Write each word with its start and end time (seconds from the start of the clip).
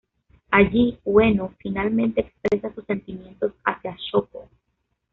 Allí, 0.49 0.97
Ueno 1.03 1.53
finalmente 1.59 2.21
expresa 2.21 2.73
sus 2.73 2.85
sentimientos 2.85 3.53
hacia 3.63 3.95
Shoko. 4.11 4.49